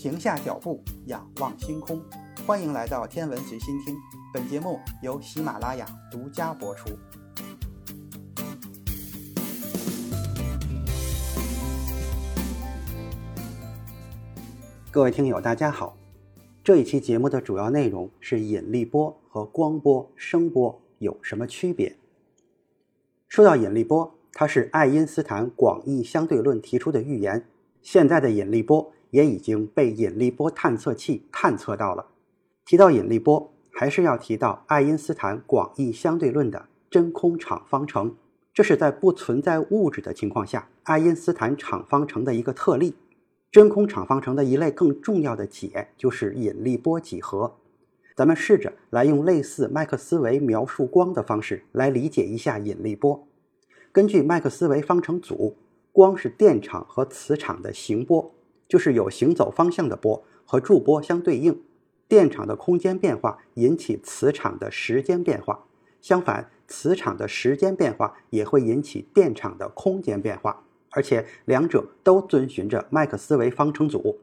[0.00, 2.00] 停下脚步，仰望星空。
[2.46, 3.94] 欢迎来到天文随心听，
[4.32, 6.88] 本节目由喜马拉雅独家播出。
[14.90, 15.94] 各位听友，大家好。
[16.64, 21.94] 这一期节目的主要内容是引力波和光波、声波有什么区别？
[23.28, 27.44] 说到引力波，它是爱因斯坦广义相对论提出的预言。
[27.82, 32.06] 现在的引力波也已经被引力波探测器探测到了。
[32.64, 38.16] 提到引力波，还是要提到爱因斯坦广义相对论的真空场方程。
[38.52, 42.94] 这是在不存在物质的情况下，爱因斯坦场方程的一个特例。
[43.50, 47.56] 真空场方程的一类更重要的解就是引力波几何。
[48.16, 53.26] 咱们试着来用类似麦克斯韦描述光的方式来理解一下引力波。
[53.90, 55.56] 根据麦克斯韦方程组，
[55.90, 58.32] 光是电场和磁场的行波，
[58.70, 61.60] 就是有行走方向的波，和驻波相对应。
[62.06, 65.64] 电场的空间变化引起磁场的时间变化，
[66.00, 70.62] 相反，磁场的时间变化也会引起电场的空间变化。
[70.92, 74.18] 而且两者都遵循着麦克斯韦方程组。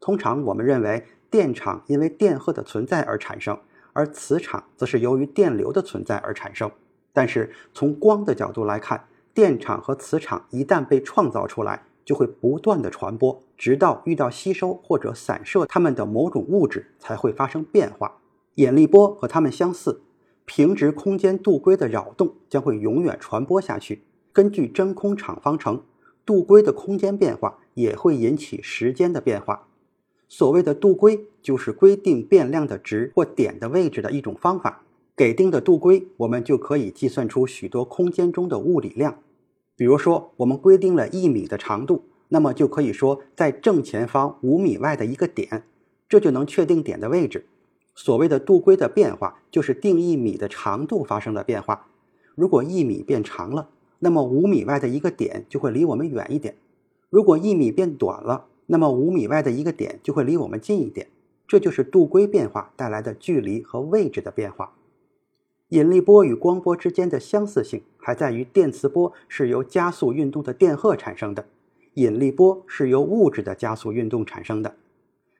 [0.00, 3.58] 通常我们认为电场因为电荷的存在而产生，
[3.92, 6.70] 而磁场则是由于电流的存在而产生。
[7.12, 18.16] 但是从光的角度来看，电场和磁场一旦被创造出来，就会不断的传播，直到遇到吸收或者散射它们的某种物质才会发生变化。
[18.54, 20.00] 引力波和它们相似，
[20.46, 24.04] 平直空间度规的扰动将会永远传播下去。
[24.32, 25.82] 根据真空场方程。
[26.24, 29.66] 度规的空间变化也会引起时间的变化。
[30.28, 34.82] 所谓的度规，就是规定变量的值或点的位置的一种方法。
[35.16, 39.18] 给定的度规，我们就可以计算出许多空间中的物理量。
[39.78, 45.62] 比如说，我们规定了一米的长度，那么就可以说在正前方五米外的一个点，
[46.08, 47.46] 这就能确定点的位置。
[47.94, 51.86] 所谓的度规的变化，就是定一米的长度发生了变化。
[52.34, 53.68] 如果一米变长了，
[54.00, 56.56] 那么五米外的一个点就会离我们远一点。
[57.08, 61.06] 如果一米变短了，那么五米外的一个点就会离我们近一点。
[61.46, 64.74] 这就是度规变化带来的距离和位置的变化。
[65.68, 71.46] 引力波与光波之间的相似性还在于电磁波是由加速运动的电荷产生的，
[71.94, 74.76] 引力波是由物质的加速运动产生的。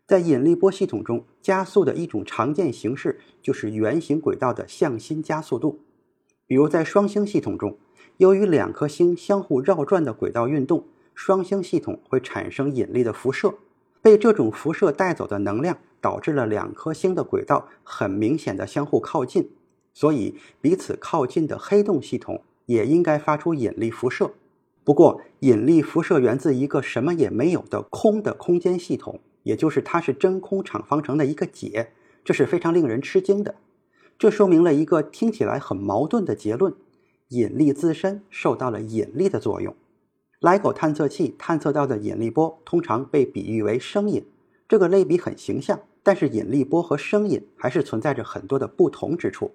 [0.06, 5.81] 在引力波系统中，加速的一种常见形式就是圆形轨道的向心加速度。
[6.47, 7.77] 比如在双星系统中。
[8.19, 10.84] 由于两颗星相互绕转的轨道运动，
[11.15, 13.55] 双星系统会产生引力的辐射。
[14.03, 19.49] 被这种辐射带走的能量导致了两颗星的轨道很明显的相互靠近，
[19.98, 24.31] 所以彼此靠近的黑洞系统也应该发出引力辐射。
[24.84, 31.91] 不过，引力辐射源自一个什么也没有的空的空间系统，也就是它是真空场方程的一个解，
[32.25, 33.56] 这是非常令人吃惊的。
[34.16, 36.72] 这说明了一个听起来很矛盾的结论。
[37.30, 39.75] 引力自身受到了引力的作用。
[40.41, 44.25] LIGO 探测器探测到的引力波通常被比喻为声音，
[44.69, 45.80] 这个类比很形象。
[46.04, 49.50] 但是引力波和声音还是存在着很多的不同之处。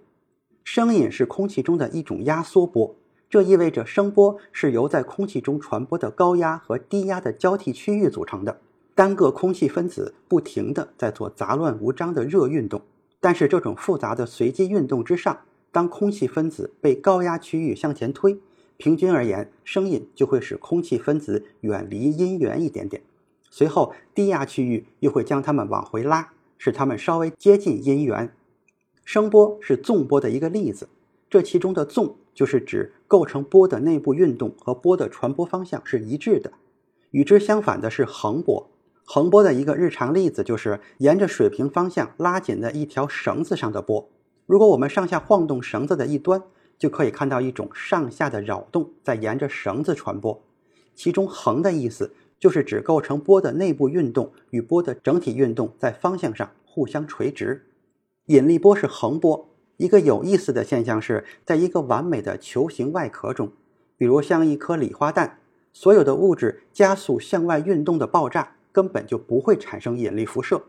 [0.64, 2.96] 声音是空气中的一种压缩波，
[3.30, 8.60] 这意味着声波是由在空气中传播的高压和低压的交替区域组成的，
[8.96, 12.82] 单个空气分子不停地在做杂乱无章的热运动。
[13.20, 15.40] 但是这种复杂的随机运动之上。
[15.72, 18.38] 当空气分子被高压区域向前推，
[18.78, 23.02] 平均而言，声音就会使空气分子远离音源一点点。
[23.50, 28.32] 随后，低压区域又会将它们往回拉，使它们稍微接近音源。
[29.04, 30.88] 声波是纵波的一个例子，
[31.30, 36.54] 这其中的纵就是指构成波的内部运动和波的传播方向是一致的。
[37.12, 38.70] 与之相反的是横波，
[39.04, 44.10] 横波的一个日常例子就是沿着水平方向拉紧的一条绳子上的波。
[44.46, 46.42] 如果我们上下晃动绳子的一端，
[46.78, 50.42] 就可以看到一种上下的扰动在沿着绳子传播。
[50.96, 57.66] 其中“横”的意思就是指构成波的内部运动与波的整体运动在方向上互相垂直。
[58.28, 59.50] 引力波是横波。
[59.78, 63.52] 一个有意思的现象是，在一个完美的球形外壳中，
[63.98, 65.40] 比如像一颗礼花弹，
[65.74, 70.64] 所有的物质加速向外运动的爆炸根本就不会产生引力辐射。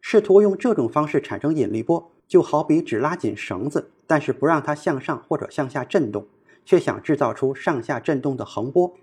[0.00, 2.10] 试图用这种方式产生引力波。
[2.28, 6.26] 就好比只拉紧绳子，但是不让它向上或者向下震动，
[6.64, 8.94] 却想制造出上下震动的横波。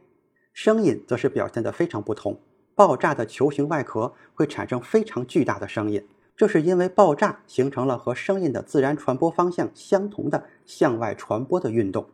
[0.51, 2.39] 声音则是表现得非常不同。
[2.73, 6.03] 爆炸的球形外壳会产生非常巨大的声音，
[6.39, 12.05] 这是因为爆炸形成了和声音的自然传播方向相同的向外传播的运动。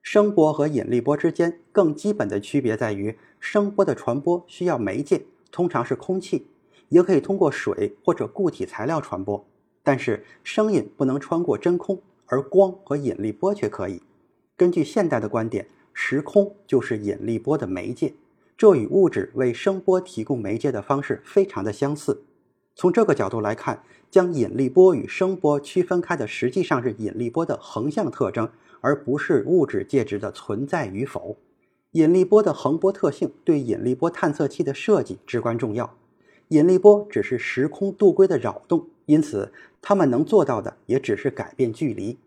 [0.00, 6.46] 声波和引力波之间更基本的区别在于，声波的传播需要媒介，通常是空气；
[6.88, 9.44] 也可以通过水或者固体材料传播。
[9.82, 14.00] 但是声音不能穿过真空，而光和引力波却可以。
[14.56, 18.14] 根据现代的观点，时空就是引力波的媒介，
[18.56, 22.22] 这与物质为声波提供媒介的方式非常的相似。
[22.76, 28.48] 从这个角度来看，将引力波与声波区分开的实际上是引力波的横向特征，
[28.80, 31.36] 而不是物质介质的存在与否。
[31.92, 35.96] 引力波的横波特性对引力波探测器的设计至关重要。
[36.48, 42.18] 引力波只是时空度规的扰动，因此它们能做到的也只是改变距离。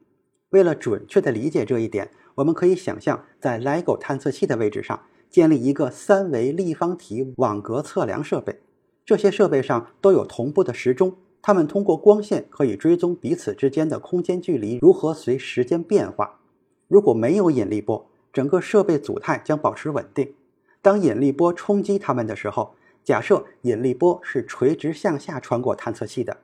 [0.52, 8.62] 为了准确地理解这一点，我们可以想象在 LIGO 探测器的位置上建立一个三维立方体网格测量设备。
[9.08, 16.42] 这些设备上都有同步的时钟，它们通过光线可以追踪彼此之间的空间距离如何随时间变化。
[16.90, 20.34] 如果没有引力波，整个设备组态将保持稳定。
[20.82, 26.36] 当引力波冲击它们的时候，假设引力波是垂直向下穿过探测器的，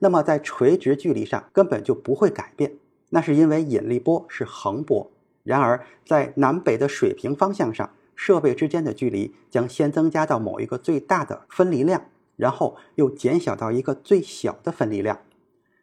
[0.00, 2.72] 那么在垂直距离上根本就不会改变。
[3.10, 5.08] 那是因为引力波是横波。
[5.44, 7.88] 然而，在南北的水平方向上，
[8.18, 12.02] 设备之间的距离将先增加到某一个最大的分离量，
[12.34, 15.20] 然后又减小到一个最小的分离量。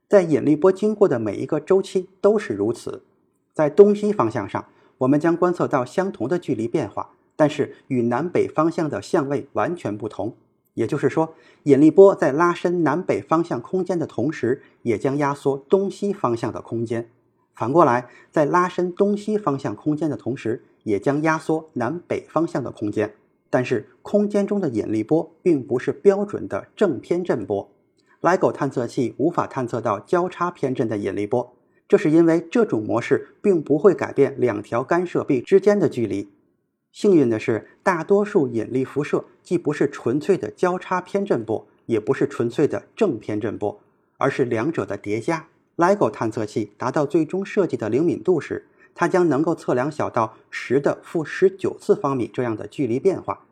[0.09, 3.03] 在引力波经过的每一个周期都是如此。
[3.53, 4.65] 在东西方向上。
[4.99, 10.37] 我们将观测到相同的距离变化，但是与南北方向的相位完全不同。
[10.73, 11.33] 也就是说，
[11.63, 17.09] 引力波在拉伸南北方向空间的同时，也将压缩东西方向的空间。
[17.53, 23.13] 反过来，在拉伸东西方向空间的同时，也将压缩南北方向的空间。
[23.49, 27.69] 但是，空间中的引力波并不是标准的正偏振波
[28.21, 31.55] ，LIGO 探测器无法探测到交叉偏振的引力波。
[31.87, 36.29] 这是因为这种模式并不会改变两条干涉臂之间的距离。
[36.91, 43.79] 幸运的是，大多数引力辐射既不是纯粹的交叉偏振波，也不是纯粹的正偏振波，
[44.17, 45.47] 而是两者的叠加。
[45.77, 53.45] LIGO 探测器达到最终设计的灵敏度时，它将能够测量小到十的负十九次方米这样的距离变化，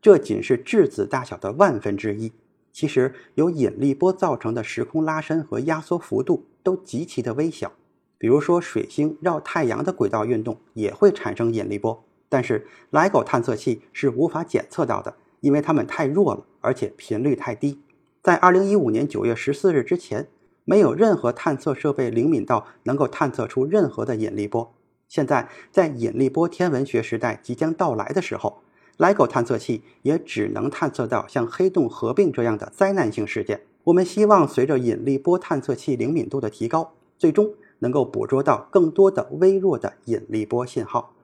[0.00, 2.32] 这仅是质子大小的万分之一。
[2.72, 7.72] 其实，由引力波造成的时空拉伸和压缩幅度都极其的微小。
[8.18, 17.78] 比如说，水星绕太阳的轨道运动也会产生引力波，但是 LIGO 探测器是无法检测到的，因为它们太弱了，而且频率太低。
[18.22, 20.28] 在2015年9月14日之前，
[20.64, 24.74] 没有任何探测设备灵敏到能够探测出任何的引力波。
[25.08, 28.62] 现在，在引力波天文学时代即将到来的时候。
[28.98, 33.60] LIGO 探测器也只能探测到像黑洞合并这样的灾难性事件。
[33.84, 41.14] 我们希望随着引力波探测器灵敏度的提高，最终能够捕捉到更多的微弱的引力波信号。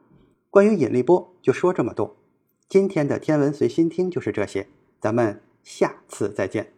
[0.51, 2.15] 关于引力波就说这么多，
[2.69, 4.69] 今天的天文随心听就是这些，
[5.01, 6.75] 咱们下次再见。